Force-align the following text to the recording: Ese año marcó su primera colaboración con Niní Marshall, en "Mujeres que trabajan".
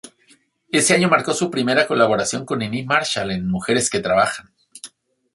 Ese 0.71 0.95
año 0.95 1.09
marcó 1.09 1.31
su 1.31 1.51
primera 1.51 1.85
colaboración 1.85 2.43
con 2.43 2.57
Niní 2.57 2.83
Marshall, 2.85 3.29
en 3.33 3.47
"Mujeres 3.47 3.87
que 3.87 3.99
trabajan". 3.99 4.51